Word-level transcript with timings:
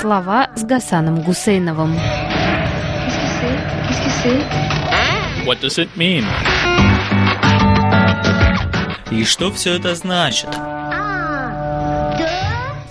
Слова 0.00 0.48
с 0.54 0.62
Гасаном 0.62 1.22
Гусейновым. 1.22 1.96
What 5.44 5.60
does 5.60 5.76
it 5.78 5.88
mean? 5.96 6.24
И 9.10 9.24
что 9.24 9.50
все 9.50 9.74
это 9.74 9.96
значит? 9.96 10.50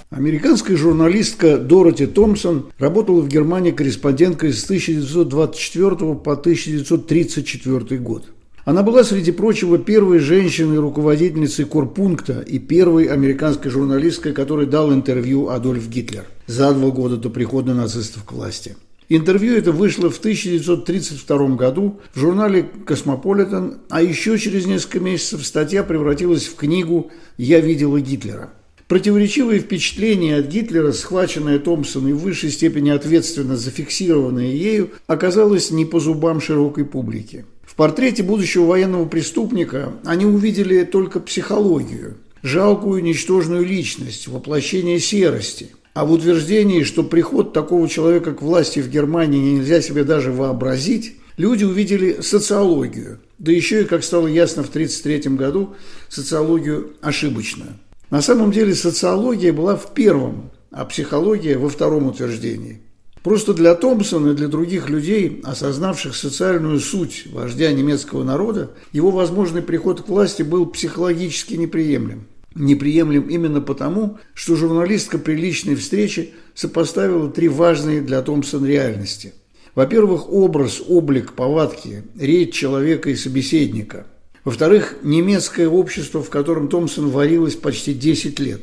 Американская 0.09 0.75
журналистка 0.75 1.57
Дороти 1.57 2.07
Томпсон 2.07 2.73
работала 2.77 3.21
в 3.21 3.29
Германии 3.29 3.71
корреспонденткой 3.71 4.51
с 4.51 4.65
1924 4.65 6.15
по 6.15 6.33
1934 6.33 8.01
год. 8.01 8.25
Она 8.67 8.83
была, 8.83 9.05
среди 9.05 9.31
прочего, 9.31 9.77
первой 9.77 10.19
женщиной-руководительницей 10.19 11.63
корпункта 11.63 12.41
и 12.41 12.59
первой 12.59 13.05
американской 13.05 13.71
журналисткой, 13.71 14.33
которой 14.33 14.65
дал 14.65 14.93
интервью 14.93 15.47
Адольф 15.47 15.87
Гитлер 15.87 16.25
за 16.47 16.73
два 16.73 16.89
года 16.89 17.15
до 17.15 17.29
прихода 17.29 17.73
нацистов 17.73 18.25
к 18.25 18.33
власти. 18.33 18.75
Интервью 19.07 19.55
это 19.55 19.71
вышло 19.71 20.09
в 20.09 20.19
1932 20.19 21.55
году 21.55 22.01
в 22.13 22.19
журнале 22.19 22.69
«Космополитен», 22.85 23.77
а 23.89 24.01
еще 24.01 24.37
через 24.37 24.65
несколько 24.65 24.99
месяцев 24.99 25.45
статья 25.45 25.81
превратилась 25.83 26.47
в 26.47 26.57
книгу 26.57 27.09
«Я 27.37 27.61
видела 27.61 28.01
Гитлера». 28.01 28.49
Противоречивые 28.89 29.61
впечатления 29.61 30.35
от 30.35 30.47
Гитлера, 30.47 30.91
схваченное 30.91 31.59
Томпсон 31.59 32.09
и 32.09 32.11
в 32.11 32.17
высшей 32.17 32.49
степени 32.51 32.89
ответственно 32.89 33.55
зафиксированное 33.55 34.51
ею, 34.51 34.89
оказалось 35.07 35.71
не 35.71 35.85
по 35.85 36.01
зубам 36.01 36.41
широкой 36.41 36.83
публики. 36.83 37.45
Портрете 37.77 38.23
будущего 38.23 38.65
военного 38.65 39.05
преступника 39.05 39.93
они 40.03 40.25
увидели 40.25 40.83
только 40.83 41.21
психологию, 41.21 42.17
жалкую 42.43 43.01
ничтожную 43.01 43.65
личность, 43.65 44.27
воплощение 44.27 44.99
серости– 44.99 45.69
а 45.97 46.05
в 46.05 46.11
утверждении, 46.11 46.83
что 46.83 47.01
приход 47.01 47.53
такого 47.53 47.89
человека 47.89 48.31
к 48.35 48.43
власти 48.43 48.81
в 48.81 48.87
Германии 48.87 49.55
нельзя 49.55 49.81
себе 49.81 50.03
даже 50.03 50.31
вообразить, 50.31 51.15
люди 51.37 51.63
увидели 51.63 52.21
социологию, 52.21 53.19
да 53.39 53.51
еще 53.51 53.81
и, 53.81 53.85
как 53.85 54.03
стало 54.03 54.27
ясно 54.27 54.61
в 54.61 54.69
1933 54.69 55.35
году, 55.35 55.73
социологию 56.07 56.93
ошибочную. 57.01 57.71
На 58.11 58.21
самом 58.21 58.51
деле 58.51 58.75
социология 58.75 59.51
была 59.51 59.75
в 59.75 59.95
первом, 59.95 60.51
а 60.69 60.85
психология 60.85 61.57
во 61.57 61.67
втором 61.67 62.05
утверждении. 62.05 62.79
Просто 63.27 63.53
для 63.53 63.75
Томпсона 63.75 64.31
и 64.31 64.35
для 64.35 64.47
других 64.47 64.89
людей, 64.89 65.41
осознавших 65.43 66.15
социальную 66.15 66.79
суть 66.79 67.25
вождя 67.29 67.73
немецкого 67.73 68.23
народа, 68.23 68.71
его 68.93 69.11
возможный 69.11 69.61
приход 69.61 70.01
к 70.01 70.07
власти 70.07 70.43
был 70.43 70.65
психологически 70.65 71.55
неприемлем 71.55 72.25
неприемлем 72.55 73.23
именно 73.23 73.59
потому, 73.59 74.17
что 74.33 74.55
журналистка 74.55 75.17
при 75.17 75.33
личной 75.33 75.75
встрече 75.75 76.29
сопоставила 76.55 77.29
три 77.29 77.49
важные 77.49 77.99
для 77.99 78.21
Томпсона 78.21 78.65
реальности. 78.65 79.33
Во-первых, 79.75 80.31
образ, 80.31 80.81
облик, 80.87 81.33
повадки, 81.33 82.03
речь 82.17 82.55
человека 82.55 83.09
и 83.09 83.15
собеседника. 83.15 84.07
Во-вторых, 84.45 84.95
немецкое 85.03 85.67
общество, 85.67 86.23
в 86.23 86.29
котором 86.29 86.69
Томпсон 86.69 87.09
варилась 87.09 87.55
почти 87.55 87.93
10 87.93 88.39
лет. 88.39 88.61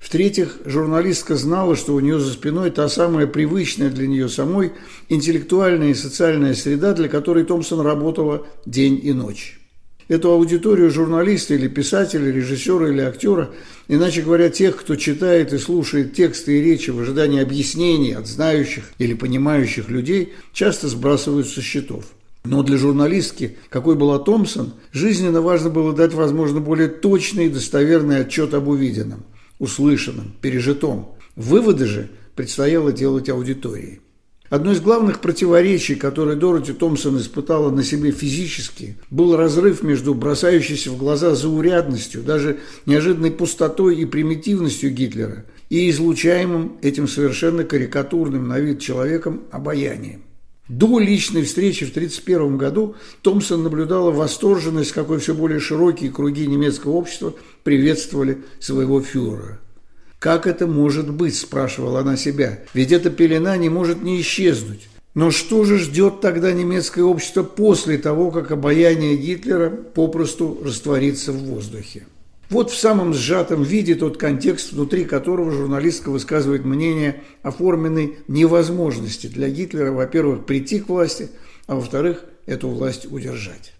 В-третьих, 0.00 0.58
журналистка 0.64 1.36
знала, 1.36 1.76
что 1.76 1.94
у 1.94 2.00
нее 2.00 2.18
за 2.18 2.32
спиной 2.32 2.72
та 2.72 2.88
самая 2.88 3.28
привычная 3.28 3.90
для 3.90 4.08
нее 4.08 4.28
самой 4.28 4.72
интеллектуальная 5.08 5.90
и 5.90 5.94
социальная 5.94 6.54
среда, 6.54 6.94
для 6.94 7.08
которой 7.08 7.44
Томпсон 7.44 7.80
работала 7.80 8.46
день 8.66 8.98
и 9.00 9.12
ночь 9.12 9.60
эту 10.10 10.32
аудиторию 10.32 10.90
журналиста 10.90 11.54
или 11.54 11.68
писателя, 11.68 12.32
режиссера 12.32 12.88
или 12.88 13.00
актера, 13.00 13.50
иначе 13.86 14.22
говоря, 14.22 14.50
тех, 14.50 14.76
кто 14.76 14.96
читает 14.96 15.52
и 15.52 15.58
слушает 15.58 16.14
тексты 16.14 16.58
и 16.58 16.62
речи 16.62 16.90
в 16.90 16.98
ожидании 16.98 17.40
объяснений 17.40 18.14
от 18.14 18.26
знающих 18.26 18.90
или 18.98 19.14
понимающих 19.14 19.88
людей, 19.88 20.32
часто 20.52 20.88
сбрасывают 20.88 21.46
со 21.46 21.62
счетов. 21.62 22.06
Но 22.42 22.64
для 22.64 22.76
журналистки, 22.76 23.56
какой 23.68 23.94
была 23.94 24.18
Томпсон, 24.18 24.72
жизненно 24.92 25.42
важно 25.42 25.70
было 25.70 25.92
дать, 25.92 26.12
возможно, 26.12 26.58
более 26.58 26.88
точный 26.88 27.46
и 27.46 27.50
достоверный 27.50 28.22
отчет 28.22 28.52
об 28.52 28.66
увиденном, 28.66 29.22
услышанном, 29.60 30.34
пережитом. 30.40 31.14
Выводы 31.36 31.86
же 31.86 32.08
предстояло 32.34 32.92
делать 32.92 33.28
аудитории. 33.28 34.00
Одно 34.48 34.72
из 34.72 34.80
главных 34.80 35.20
противоречий, 35.20 35.94
которые 35.94 36.36
Дороти 36.36 36.72
Томпсон 36.72 37.20
испытала 37.20 37.70
на 37.70 37.84
себе 37.84 38.10
физически, 38.10 38.96
был 39.08 39.36
разрыв 39.36 39.84
между 39.84 40.12
бросающейся 40.12 40.90
в 40.90 40.98
глаза 40.98 41.36
заурядностью, 41.36 42.24
даже 42.24 42.58
неожиданной 42.84 43.30
пустотой 43.30 44.00
и 44.00 44.06
примитивностью 44.06 44.90
Гитлера 44.90 45.44
и 45.68 45.88
излучаемым 45.90 46.78
этим 46.82 47.06
совершенно 47.06 47.62
карикатурным 47.62 48.48
на 48.48 48.58
вид 48.58 48.80
человеком 48.80 49.42
обаянием. 49.52 50.22
До 50.70 50.98
личной 50.98 51.42
встречи 51.42 51.84
в 51.84 51.90
1931 51.90 52.56
году 52.56 52.94
Томпсон 53.20 53.62
наблюдала 53.62 54.10
восторженность, 54.10 54.92
какой 54.92 55.18
все 55.18 55.34
более 55.34 55.60
широкие 55.60 56.10
круги 56.10 56.46
немецкого 56.46 56.92
общества 56.92 57.34
приветствовали 57.64 58.38
своего 58.58 59.02
фюрера– 59.02 59.58
«Как 60.20 60.46
это 60.46 60.66
может 60.66 61.10
быть?»– 61.10 61.34
спрашивала 61.38 62.00
она 62.00 62.16
себя. 62.16 62.60
«Ведь 62.74 62.92
эта 62.92 63.08
пелена 63.08 63.56
не 63.56 63.70
может 63.70 64.02
не 64.02 64.20
исчезнуть». 64.20 64.88
Но 65.14 65.30
что 65.32 65.64
же 65.64 65.78
ждет 65.78 66.20
тогда 66.20 66.52
немецкое 66.52 67.04
общество 67.04 67.42
после 67.42 67.98
того, 67.98 68.30
как 68.30 68.52
обаяние 68.52 69.16
Гитлера 69.16 69.70
попросту 69.70 70.60
растворится 70.62 71.32
в 71.32 71.38
воздухе? 71.38 72.06
Вот 72.50 72.72
в 72.72 72.76
самом 72.76 73.14
сжатом 73.14 73.62
виде 73.62 73.94
тот 73.94 74.16
контекст, 74.16 74.72
внутри 74.72 75.04
которого 75.04 75.52
журналистка 75.52 76.10
высказывает 76.10 76.64
мнение 76.64 77.22
о 77.42 77.52
форменной 77.52 78.18
невозможности 78.26 79.28
для 79.28 79.48
Гитлера, 79.48 79.92
во-первых, 79.92 80.46
прийти 80.46 80.80
к 80.80 80.88
власти, 80.88 81.30
а 81.68 81.76
во-вторых, 81.76 82.24
эту 82.46 82.68
власть 82.68 83.06
удержать. 83.10 83.72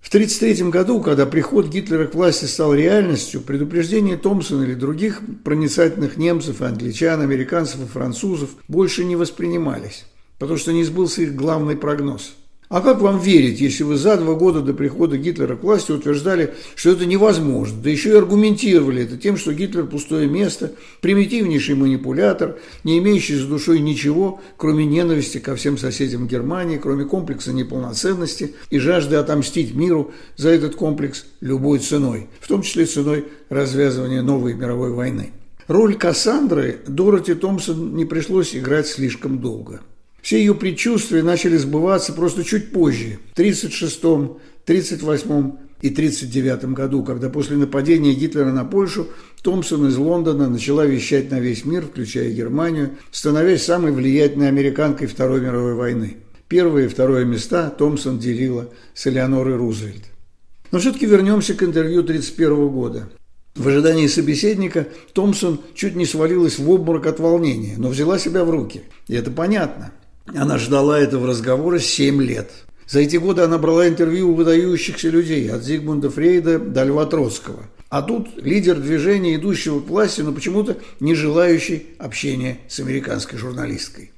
В 0.00 0.08
1933 0.08 0.70
году, 0.70 1.00
когда 1.00 1.26
приход 1.26 1.66
Гитлера 1.66 2.06
к 2.06 2.14
власти 2.14 2.44
стал 2.44 2.72
реальностью, 2.72 3.40
предупреждения 3.40 4.16
Томпсона 4.16 4.62
или 4.62 4.74
других 4.74 5.20
проницательных 5.42 6.16
немцев, 6.16 6.62
англичан, 6.62 7.20
американцев 7.20 7.80
и 7.82 7.86
французов 7.86 8.50
больше 8.68 9.04
не 9.04 9.16
воспринимались, 9.16 10.04
потому 10.38 10.56
что 10.56 10.72
не 10.72 10.84
сбылся 10.84 11.22
их 11.22 11.34
главный 11.34 11.76
прогноз– 11.76 12.34
а 12.70 12.80
как 12.80 13.00
вам 13.02 13.20
верить, 13.20 13.60
если 13.60 13.82
вы 13.82 13.96
за 13.96 14.16
два 14.16 14.34
года 14.34 14.62
до 14.62 14.72
прихода 14.72 15.18
Гитлера 15.18 15.54
к 15.54 15.62
власти 15.62 15.92
утверждали, 15.92 16.54
что 16.74 16.90
это 16.90 17.04
невозможно, 17.04 17.82
да 17.82 17.90
еще 17.90 18.10
и 18.10 18.16
аргументировали 18.16 19.02
это 19.02 19.18
тем, 19.18 19.36
что 19.36 19.52
Гитлер– 19.52 19.86
пустое 19.94 20.28
место, 20.28 20.72
примитивнейший 21.02 21.74
манипулятор, 21.74 22.58
не 22.82 22.98
имеющий 22.98 23.36
за 23.36 23.46
душой 23.46 23.80
ничего, 23.80 24.40
кроме 24.56 24.86
ненависти 24.86 25.38
ко 25.38 25.56
всем 25.56 25.76
соседям 25.76 26.26
Германии, 26.26 26.78
кроме 26.78 27.04
комплекса 27.04 27.52
неполноценности 27.52 28.54
и 28.70 28.78
жажды 28.78 29.16
отомстить 29.16 29.74
миру 29.74 30.12
за 30.36 30.48
этот 30.48 30.74
комплекс 30.74 31.26
любой 31.40 31.80
ценой, 31.80 32.28
в 32.40 32.48
том 32.48 32.62
числе 32.62 32.86
ценой 32.86 33.26
развязывания 33.50 34.22
новой 34.22 34.54
мировой 34.54 34.90
войны. 34.90 35.32
Роль 35.68 35.96
Кассандры 35.96 36.80
Дороти 36.86 37.34
Томпсон 37.34 37.94
не 37.94 38.04
пришлось 38.04 38.56
играть 38.56 38.86
слишком 38.86 39.38
долго– 39.38 39.80
все 40.24 40.38
ее 40.38 40.54
предчувствия 40.54 41.22
начали 41.22 41.58
сбываться 41.58 42.14
просто 42.14 42.44
чуть 42.44 42.72
позже, 42.72 43.18
в 43.28 43.32
1936, 43.34 44.02
1938 44.02 45.52
и 45.82 45.90
1939 45.90 46.64
году, 46.74 47.04
когда 47.04 47.28
после 47.28 47.58
нападения 47.58 48.14
Гитлера 48.14 48.50
на 48.50 48.64
Польшу 48.64 49.08
Томпсон 49.42 49.86
из 49.88 49.98
Лондона 49.98 50.48
начала 50.48 50.86
вещать 50.86 51.30
на 51.30 51.40
весь 51.40 51.66
мир, 51.66 51.84
включая 51.84 52.30
Германию, 52.30 52.92
становясь 53.10 53.64
самой 53.64 53.92
влиятельной 53.92 54.48
американкой 54.48 55.08
Второй 55.08 55.42
мировой 55.42 55.74
войны. 55.74 56.16
Первое 56.48 56.86
и 56.86 56.88
второе 56.88 57.26
места 57.26 57.68
Томпсон 57.68 58.18
делила 58.18 58.70
с 58.94 59.06
Элеонорой 59.06 59.56
Рузвельт. 59.56 60.04
Но 60.72 60.78
все-таки 60.78 61.04
вернемся 61.04 61.52
к 61.52 61.62
интервью 61.62 62.00
1931 62.00 62.68
года. 62.68 63.10
В 63.54 63.68
ожидании 63.68 64.06
собеседника 64.06 64.88
Томпсон 65.12 65.60
чуть 65.74 65.96
не 65.96 66.06
свалилась 66.06 66.58
в 66.58 66.70
обморок 66.70 67.06
от 67.06 67.20
волнения, 67.20 67.74
но 67.76 67.90
взяла 67.90 68.18
себя 68.18 68.42
в 68.46 68.50
руки. 68.50 68.84
И 69.06 69.14
это 69.14 69.30
понятно. 69.30 69.92
Она 70.26 70.58
ждала 70.58 70.98
этого 70.98 71.26
разговора 71.26 71.78
7 71.78 72.22
лет. 72.22 72.50
За 72.86 73.00
эти 73.00 73.16
годы 73.16 73.42
она 73.42 73.58
брала 73.58 73.88
интервью 73.88 74.30
у 74.30 74.34
выдающихся 74.34 75.08
людей, 75.08 75.50
от 75.50 75.62
Зигмунда 75.62 76.10
Фрейда 76.10 76.58
до 76.58 76.84
Льва 76.84 77.06
Троцкого. 77.06 77.64
А 77.88 78.02
тут 78.02 78.28
лидер 78.36 78.76
движения, 78.80 79.36
идущего 79.36 79.80
к 79.80 79.88
власти, 79.88 80.20
но 80.22 80.32
почему-то 80.32 80.78
не 81.00 81.14
желающий 81.14 81.86
общения 81.98 82.58
с 82.68 82.80
американской 82.80 83.38
журналисткой. 83.38 84.10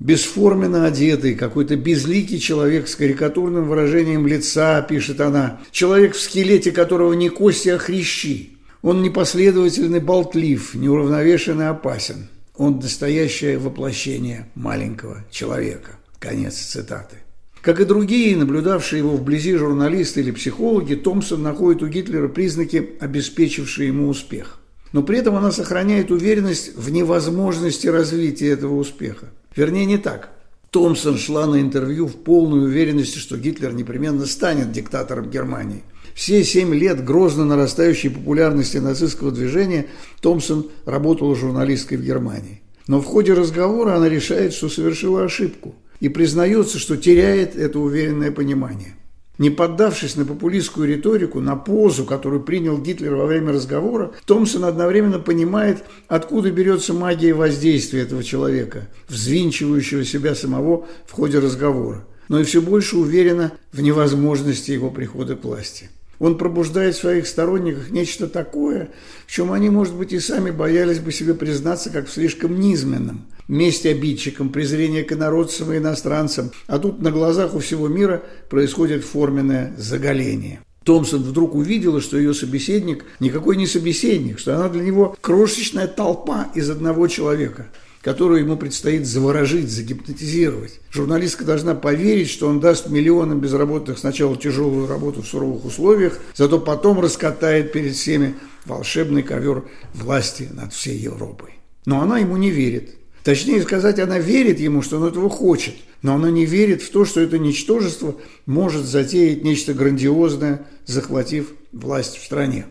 Бесформенно 0.00 0.86
одетый, 0.86 1.34
какой-то 1.34 1.76
безликий 1.76 2.38
человек 2.38 2.88
с 2.88 2.96
карикатурным 2.96 3.68
выражением 3.68 4.26
лица, 4.26 4.82
пишет 4.82 5.20
она. 5.20 5.60
Человек, 5.70 6.14
в 6.14 6.20
скелете 6.20 6.72
которого 6.72 7.12
не 7.14 7.28
кости, 7.30 7.68
а 7.68 7.78
хрящи. 7.78 8.58
Он 8.82 9.02
непоследовательный, 9.02 10.00
болтлив, 10.00 10.74
неуравновешенный, 10.74 11.68
опасен. 11.68 12.28
Он 12.56 12.78
настоящее 12.78 13.58
воплощение 13.58 14.48
маленького 14.54 15.24
человека. 15.30 15.92
Конец 16.20 16.54
цитаты. 16.54 17.16
Как 17.60 17.80
и 17.80 17.84
другие, 17.84 18.36
наблюдавшие 18.36 18.98
его 18.98 19.16
вблизи 19.16 19.54
журналисты 19.54 20.20
или 20.20 20.30
психологи, 20.30 20.94
Томпсон 20.94 21.42
находит 21.42 21.82
у 21.82 21.88
Гитлера 21.88 22.28
признаки, 22.28 22.90
обеспечившие 23.00 23.88
ему 23.88 24.08
успех. 24.08 24.60
но 24.94 25.02
при 25.02 25.18
этом 25.18 25.34
она 25.34 25.50
сохраняет 25.50 26.12
уверенность 26.12 26.76
в 26.76 26.88
невозможности 26.88 27.88
развития 27.88 28.50
этого 28.50 28.76
успеха. 28.76 29.26
Вернее, 29.56 29.86
не 29.86 29.98
так. 29.98 30.30
Томпсон 30.70 31.18
шла 31.18 31.48
на 31.48 31.60
интервью 31.60 32.06
в 32.06 32.14
полной 32.14 32.66
уверенности, 32.66 33.18
что 33.18 33.36
Гитлер 33.36 33.74
непременно 33.74 34.24
станет 34.24 34.70
диктатором 34.70 35.30
Германии. 35.30 35.82
Все 36.14 36.44
семь 36.44 36.74
лет 36.74 37.04
грозно 37.04 37.44
нарастающей 37.44 38.08
популярности 38.08 38.78
нацистского 38.78 39.32
движения 39.32 39.86
Томпсон 40.20 40.70
работала 40.84 41.34
журналисткой 41.34 41.98
в 41.98 42.04
Германии. 42.04 42.62
Но 42.86 43.00
в 43.00 43.04
ходе 43.04 43.32
разговора 43.32 43.96
она 43.96 44.08
решает, 44.08 44.52
что 44.52 44.68
совершила 44.68 45.24
ошибку 45.24 45.74
и 46.00 46.08
признается, 46.08 46.78
что 46.78 46.96
теряет 46.96 47.56
это 47.56 47.80
уверенное 47.80 48.30
понимание. 48.30 48.94
Не 49.36 49.50
поддавшись 49.50 50.14
на 50.14 50.24
популистскую 50.24 50.86
риторику, 50.86 51.40
на 51.40 51.56
позу, 51.56 52.04
которую 52.04 52.44
принял 52.44 52.78
Гитлер 52.78 53.16
во 53.16 53.26
время 53.26 53.52
разговора, 53.52 54.12
Томпсон 54.26 54.64
одновременно 54.64 55.18
понимает, 55.18 55.82
откуда 56.06 56.52
берется 56.52 56.92
магия 56.92 57.34
воздействия 57.34 58.02
этого 58.02 58.22
человека, 58.22 58.88
взвинчивающего 59.08 60.04
себя 60.04 60.36
самого 60.36 60.86
в 61.06 61.12
ходе 61.12 61.40
разговора, 61.40 62.06
но 62.28 62.38
и 62.38 62.44
все 62.44 62.62
больше 62.62 62.96
уверена 62.96 63.52
в 63.72 63.80
невозможности 63.80 64.70
его 64.70 64.90
прихода 64.90 65.34
к 65.34 65.42
власти. 65.42 65.90
Он 66.18 66.38
пробуждает 66.38 66.94
в 66.94 67.00
своих 67.00 67.26
сторонниках 67.26 67.90
нечто 67.90 68.28
такое, 68.28 68.90
в 69.26 69.32
чем 69.32 69.52
они, 69.52 69.70
может 69.70 69.94
быть, 69.94 70.12
и 70.12 70.20
сами 70.20 70.50
боялись 70.50 70.98
бы 70.98 71.12
себе 71.12 71.34
признаться, 71.34 71.90
как 71.90 72.08
в 72.08 72.12
слишком 72.12 72.58
низменном. 72.58 73.26
Месть 73.48 73.84
обидчикам, 73.84 74.48
презрение 74.48 75.04
к 75.04 75.12
инородцам 75.12 75.72
и 75.72 75.78
иностранцам. 75.78 76.50
А 76.66 76.78
тут 76.78 77.00
на 77.02 77.10
глазах 77.10 77.54
у 77.54 77.58
всего 77.58 77.88
мира 77.88 78.22
происходит 78.48 79.04
форменное 79.04 79.74
заголение. 79.76 80.60
Томпсон 80.84 81.22
вдруг 81.22 81.54
увидела, 81.54 82.00
что 82.00 82.18
ее 82.18 82.34
собеседник 82.34 83.04
никакой 83.20 83.56
не 83.56 83.66
собеседник, 83.66 84.38
что 84.38 84.54
она 84.54 84.68
для 84.68 84.82
него 84.82 85.16
крошечная 85.20 85.86
толпа 85.86 86.48
из 86.54 86.70
одного 86.70 87.08
человека– 87.08 87.66
которую 88.04 88.40
ему 88.40 88.58
предстоит 88.58 89.06
заворожить, 89.06 89.70
загипнотизировать. 89.70 90.78
Журналистка 90.90 91.42
должна 91.42 91.74
поверить, 91.74 92.28
что 92.28 92.46
он 92.48 92.60
даст 92.60 92.90
миллионам 92.90 93.40
безработных 93.40 93.98
сначала 93.98 94.36
тяжелую 94.36 94.86
работу 94.86 95.22
в 95.22 95.26
суровых 95.26 95.64
условиях, 95.64 96.18
зато 96.34 96.60
потом 96.60 97.00
раскатает 97.00 97.72
перед 97.72 97.94
всеми 97.94 98.34
волшебный 98.66 99.22
ковер 99.22 99.64
власти 99.94 100.50
над 100.52 100.74
всей 100.74 100.98
Европой. 100.98 101.54
Но 101.86 102.02
она 102.02 102.18
ему 102.18 102.36
не 102.36 102.50
верит. 102.50 102.94
Точнее 103.24 103.62
сказать, 103.62 103.98
она 103.98 104.18
верит 104.18 104.60
ему, 104.60 104.82
что 104.82 104.98
он 104.98 105.08
этого 105.08 105.30
хочет, 105.30 105.74
но 106.02 106.14
она 106.14 106.30
не 106.30 106.44
верит 106.44 106.82
в 106.82 106.90
то, 106.90 107.06
что 107.06 107.22
это 107.22 107.38
ничтожество 107.38 108.16
может 108.44 108.84
затеять 108.84 109.42
нечто 109.44 109.72
грандиозное, 109.72 110.66
захватив 110.84 111.54
власть 111.72 112.18
в 112.18 112.24
стране. 112.24 112.66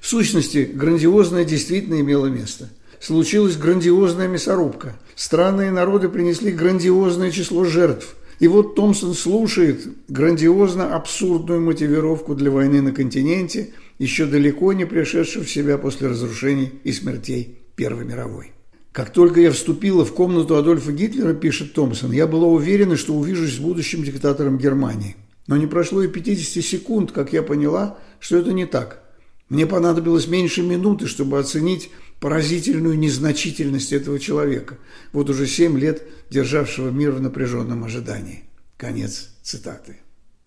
В 0.00 0.08
сущности, 0.08 0.68
грандиозное 0.74 1.44
действительно 1.44 2.00
имело 2.00 2.26
место– 2.26 2.70
случилась 3.04 3.56
грандиозная 3.56 4.28
мясорубка. 4.28 4.96
Странные 5.14 5.70
народы 5.70 6.08
принесли 6.08 6.50
грандиозное 6.50 7.30
число 7.30 7.64
жертв. 7.64 8.16
И 8.40 8.48
вот 8.48 8.74
Томпсон 8.74 9.14
слушает 9.14 9.86
грандиозно 10.08 10.96
абсурдную 10.96 11.60
мотивировку 11.60 12.34
для 12.34 12.50
войны 12.50 12.82
на 12.82 12.92
континенте, 12.92 13.74
еще 13.98 14.26
далеко 14.26 14.72
не 14.72 14.86
пришедшую 14.86 15.44
в 15.44 15.50
себя 15.50 15.78
после 15.78 16.08
разрушений 16.08 16.72
и 16.82 16.92
смертей 16.92 17.58
Первой 17.76 18.04
мировой. 18.04 18.52
Как 18.92 19.10
только 19.10 19.40
я 19.40 19.52
вступила 19.52 20.04
в 20.04 20.12
комнату 20.14 20.56
Адольфа 20.56 20.92
Гитлера, 20.92 21.34
пишет 21.34 21.74
Томпсон, 21.74 22.12
я 22.12 22.26
была 22.26 22.46
уверена, 22.46 22.96
что 22.96 23.14
увижусь 23.14 23.54
с 23.54 23.58
будущим 23.58 24.02
диктатором 24.02 24.56
Германии. 24.56 25.16
Но 25.46 25.56
не 25.56 25.66
прошло 25.66 26.02
и 26.02 26.08
50 26.08 26.64
секунд, 26.64 27.12
как 27.12 27.32
я 27.32 27.42
поняла, 27.42 27.98
что 28.18 28.36
это 28.36 28.52
не 28.52 28.66
так. 28.66 29.04
Мне 29.48 29.66
понадобилось 29.66 30.26
меньше 30.26 30.62
минуты, 30.62 31.06
чтобы 31.06 31.38
оценить 31.38 31.90
поразительную 32.20 32.98
незначительность 32.98 33.92
этого 33.92 34.18
человека, 34.18 34.78
вот 35.12 35.30
уже 35.30 35.46
семь 35.46 35.78
лет 35.78 36.02
державшего 36.30 36.90
мир 36.90 37.12
в 37.12 37.20
напряженном 37.20 37.84
ожидании. 37.84 38.44
Конец 38.76 39.30
цитаты. 39.42 39.98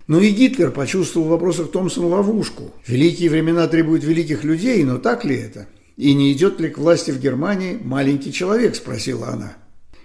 Но 0.08 0.22
и 0.22 0.30
Гитлер 0.30 0.72
почувствовал 0.72 1.28
в 1.28 1.32
вопросах 1.32 1.72
Томпсона 1.72 2.08
ловушку. 2.08 2.74
Великие 2.88 3.30
времена 3.30 3.68
требуют 3.68 4.04
великих 4.04 4.44
людей, 4.44 4.84
но 4.84 4.98
так 4.98 5.26
ли 5.26 5.36
это? 5.36 5.68
И 5.98 6.14
не 6.14 6.32
идет 6.32 6.60
ли 6.60 6.70
к 6.70 6.78
власти 6.78 7.12
в 7.12 7.20
Германии 7.20 7.78
маленький 7.82 8.32
человек, 8.32 8.76
спросила 8.76 9.30
она. 9.30 9.58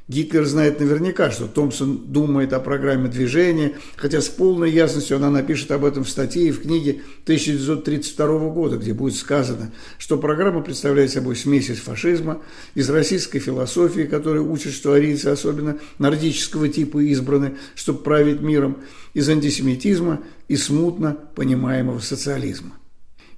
Гитлер 0.08 0.44
знает 0.46 0.80
наверняка, 0.80 1.30
что 1.30 1.46
Томпсон 1.46 2.12
думает 2.12 2.52
о 2.52 2.60
программе 2.60 3.08
движения, 3.08 3.76
хотя 3.96 4.20
с 4.20 4.28
полной 4.28 4.70
ясностью 4.70 5.16
она 5.16 5.30
напишет 5.30 5.70
об 5.70 5.84
этом 5.84 6.02
в 6.02 6.10
статье 6.10 6.48
и 6.48 6.50
в 6.50 6.62
книге 6.62 7.02
1932 7.22 8.50
года, 8.50 8.78
где 8.78 8.94
будет 8.94 9.14
сказано, 9.16 9.72
что 9.98 10.18
программа 10.18 10.60
представляет 10.60 11.12
собой 11.12 11.36
смесь 11.36 11.70
из 11.70 11.78
фашизма, 11.78 12.42
из 12.74 12.90
российской 12.90 13.38
философии, 13.38 14.02
которая 14.02 14.42
учит, 14.42 14.72
что 14.72 14.92
арийцы, 14.92 15.26
особенно 15.28 15.78
нордического 15.98 16.68
типа, 16.68 16.98
избраны, 16.98 17.56
чтобы 17.76 18.00
править 18.00 18.40
миром, 18.40 18.78
из 19.14 19.28
антисемитизма 19.28 20.20
и 20.48 20.56
смутно 20.56 21.16
понимаемого 21.36 22.00
социализма. 22.00 22.72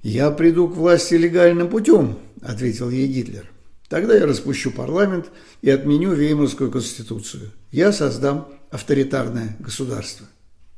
«Я 0.02 0.30
приду 0.30 0.68
к 0.68 0.76
власти 0.76 1.14
легальным 1.14 1.68
путем»,– 1.68 2.18
ответил 2.42 2.90
ей 2.90 3.06
Гитлер. 3.06 3.53
Тогда 3.88 4.14
я 4.14 4.26
распущу 4.26 4.70
парламент 4.70 5.26
и 5.62 5.70
отменю 5.70 6.12
Веймарскую 6.14 6.70
конституцию. 6.70 7.50
Я 7.70 7.92
создам 7.92 8.48
авторитарное 8.70 9.56
государство. 9.60 10.26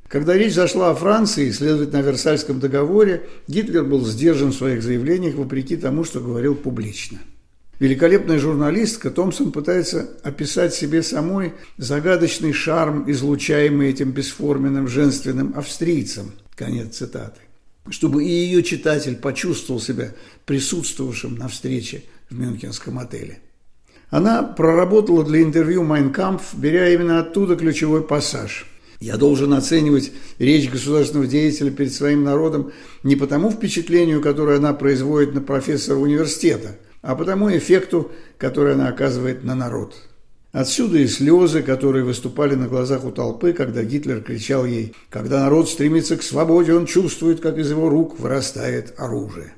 Когда 0.09 0.35
речь 0.35 0.55
зашла 0.55 0.91
о 0.91 0.95
Франции, 0.95 1.51
следовательно, 1.51 2.01
о 2.01 2.03
Версальском 2.03 2.61
договоре, 2.61 3.29
Гитлер 3.49 3.85
был 3.85 4.05
сдержан 4.07 4.53
в 4.53 4.57
своих 4.57 4.83
заявлениях 4.83 5.35
вопреки 5.35 5.77
тому, 5.77 6.05
что 6.05 6.21
говорил 6.21 6.55
публично. 6.55 7.19
Великолепная 7.79 8.39
журналистка 8.39 9.11
Томпсон 9.11 9.53
пытается 9.53 10.09
описать 10.23 10.75
себе 10.75 11.03
самой 11.03 11.53
загадочный 11.77 12.53
шарм, 12.53 13.11
излучаемый 13.11 13.91
этим 13.91 14.13
бесформенным 14.13 14.89
женственным 14.89 15.53
австрийцем. 15.57 16.33
Конец 16.55 16.97
цитаты. 16.97 17.41
Чтобы 17.91 18.25
и 18.25 18.29
ее 18.29 18.63
читатель 18.63 19.17
почувствовал 19.17 19.81
себя 19.81 20.13
присутствовавшим 20.47 21.35
на 21.35 21.49
встрече 21.49 22.05
в 22.31 22.39
мюнхенском 22.39 22.99
отеле. 22.99 23.41
Она 24.11 24.43
проработала 24.43 25.25
для 25.25 25.43
интервью 25.43 25.83
«Майнкампф», 25.83 26.55
беря 26.55 26.89
именно 26.91 27.21
оттуда 27.21 27.57
ключевой 27.57 28.03
пассаж. 28.03 28.67
«Я 29.01 29.17
должен 29.17 29.53
оценивать 29.53 30.13
речь 30.39 30.71
государственного 30.71 31.27
деятеля 31.27 31.71
перед 31.71 31.93
своим 31.93 32.25
народом 32.25 32.73
не 33.03 33.17
по 33.17 33.27
тому 33.27 33.51
впечатлению, 33.51 34.23
которое 34.23 34.59
она 34.59 34.73
производит 34.73 35.35
на 35.35 35.41
профессора 35.41 35.99
университета, 35.99 36.77
а 37.03 37.15
по 37.15 37.25
тому 37.25 37.55
эффекту, 37.55 38.11
который 38.39 38.75
она 38.75 38.89
оказывает 38.89 39.45
на 39.45 39.55
народ». 39.55 39.95
Отсюда 40.53 40.97
и 40.97 41.07
слезы, 41.07 41.63
которые 41.63 42.03
выступали 42.03 42.55
на 42.55 42.67
глазах 42.67 43.05
у 43.05 43.11
толпы, 43.11 43.53
когда 43.53 43.83
Гитлер 43.83 44.23
кричал 44.23 44.65
ей 44.65 44.95
«Когда 45.11 45.41
народ 45.41 45.69
стремится 45.69 46.17
к 46.17 46.23
свободе, 46.23 46.73
он 46.73 46.87
чувствует, 46.87 47.41
как 47.41 47.59
из 47.59 47.69
его 47.69 47.91
рук 47.91 48.19
вырастает 48.19 48.95
оружие». 48.97 49.53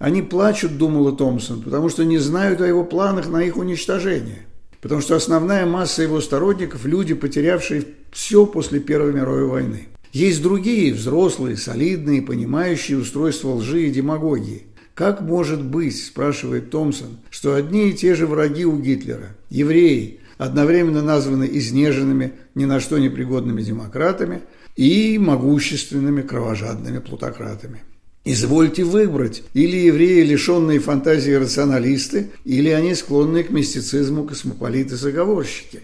Они 0.00 0.22
плачут, 0.22 0.78
думала 0.78 1.12
Томпсон, 1.12 1.60
потому 1.60 1.90
что 1.90 2.06
не 2.06 2.16
знают 2.16 2.62
о 2.62 2.66
его 2.66 2.84
планах 2.84 3.28
на 3.28 3.42
их 3.44 3.58
уничтожение. 3.58 4.46
Потому 4.80 5.02
что 5.02 5.14
основная 5.14 5.66
масса 5.66 6.02
его 6.02 6.22
сторонников– 6.22 6.84
люди, 6.86 7.12
потерявшие 7.12 7.84
все 8.10 8.46
после 8.46 8.80
Первой 8.80 9.12
мировой 9.12 9.44
войны. 9.44 9.88
Есть 10.14 10.42
другие, 10.42 10.94
взрослые, 10.94 11.58
солидные, 11.58 12.22
понимающие 12.22 12.96
устройство 12.96 13.50
лжи 13.50 13.88
и 13.88 13.90
демагогии. 13.90 14.62
Как 14.94 15.20
может 15.20 15.62
быть, 15.62 16.02
спрашивает 16.02 16.70
Томпсон, 16.70 17.18
что 17.28 17.54
одни 17.54 17.90
и 17.90 17.92
те 17.92 18.14
же 18.14 18.26
враги 18.26 18.64
у 18.64 18.78
Гитлера, 18.78 19.36
евреи, 19.50 20.20
одновременно 20.38 21.02
названы 21.02 21.46
изнеженными, 21.52 22.32
ни 22.54 22.64
на 22.64 22.80
что 22.80 22.98
не 22.98 23.10
пригодными 23.10 23.60
демократами 23.60 24.40
и 24.76 25.18
могущественными 25.18 26.22
кровожадными 26.22 27.00
плутократами. 27.00 27.82
Извольте 28.24 28.84
выбрать, 28.84 29.42
или 29.54 29.76
евреи, 29.76 30.22
лишенные 30.22 30.78
фантазии 30.78 31.32
рационалисты, 31.32 32.30
или 32.44 32.68
они 32.68 32.94
склонные 32.94 33.44
к 33.44 33.50
мистицизму 33.50 34.24
космополиты-заговорщики. 34.24 35.80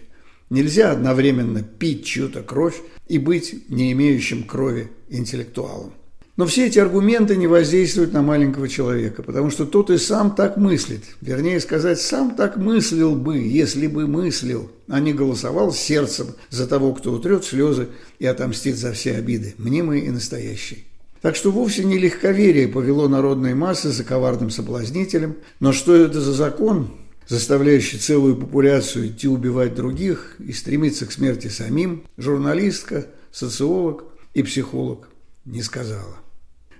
Нельзя 0.50 0.92
одновременно 0.92 1.62
пить 1.62 2.04
чью-то 2.04 2.42
кровь 2.42 2.82
и 3.08 3.18
быть 3.18 3.68
не 3.70 3.90
имеющим 3.92 4.44
крови 4.44 4.90
интеллектуалом. 5.08 5.92
Но 6.36 6.44
все 6.44 6.66
эти 6.66 6.78
аргументы 6.78 7.34
не 7.34 7.46
воздействуют 7.46 8.12
на 8.12 8.20
маленького 8.20 8.68
человека, 8.68 9.22
потому 9.22 9.50
что 9.50 9.64
тот 9.64 9.88
и 9.88 9.96
сам 9.96 10.34
так 10.34 10.58
мыслит. 10.58 11.02
Вернее 11.22 11.58
сказать, 11.60 11.98
сам 11.98 12.34
так 12.34 12.58
мыслил 12.58 13.16
бы, 13.16 13.38
если 13.38 13.86
бы 13.86 14.06
мыслил, 14.06 14.70
а 14.88 15.00
не 15.00 15.14
голосовал 15.14 15.72
сердцем 15.72 16.26
за 16.50 16.66
того, 16.66 16.92
кто 16.92 17.12
утрет 17.12 17.46
слезы 17.46 17.88
и 18.18 18.26
отомстит 18.26 18.76
за 18.76 18.92
все 18.92 19.14
обиды, 19.14 19.54
мнимые 19.56 20.04
и 20.04 20.10
настоящие. 20.10 20.80
Так 21.26 21.34
что 21.34 21.50
вовсе 21.50 21.82
не 21.82 21.98
легковерие 21.98 22.68
повело 22.68 23.08
народные 23.08 23.56
массы 23.56 23.88
за 23.88 24.04
коварным 24.04 24.48
соблазнителем. 24.48 25.34
Но 25.58 25.72
что 25.72 25.92
это 25.96 26.20
за 26.20 26.32
закон, 26.32 26.92
заставляющий 27.26 27.98
целую 27.98 28.36
популяцию 28.36 29.08
идти 29.08 29.26
убивать 29.26 29.74
других 29.74 30.36
и 30.38 30.52
стремиться 30.52 31.04
к 31.04 31.10
смерти 31.10 31.48
самим, 31.48 32.04
журналистка, 32.16 33.08
социолог 33.32 34.04
и 34.34 34.44
психолог 34.44 35.08
не 35.44 35.62
сказала. 35.62 36.16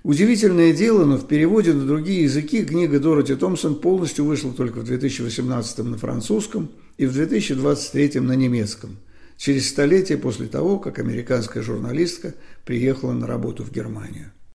Удивительное 0.04 0.72
дело, 0.72 1.04
но 1.04 1.16
в 1.16 1.26
переводе 1.26 1.72
на 1.72 1.84
другие 1.84 2.22
языки 2.22 2.64
книга 2.64 3.00
Дороти 3.00 3.34
Томпсон 3.34 3.74
полностью 3.74 4.26
вышла 4.26 4.52
только 4.52 4.78
в 4.78 4.84
2018 4.84 5.78
на 5.78 5.98
французском 5.98 6.70
и 6.98 7.06
в 7.06 7.12
2023 7.12 8.20
на 8.20 8.34
немецком, 8.36 8.98
через 9.38 9.68
столетие 9.68 10.18
после 10.18 10.46
того, 10.46 10.78
как 10.78 11.00
американская 11.00 11.64
журналистка 11.64 12.34
приехала 12.64 13.12
на 13.12 13.26
работу 13.26 13.64
в 13.64 13.72
Германию. 13.72 14.30